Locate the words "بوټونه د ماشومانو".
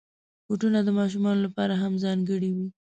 0.47-1.43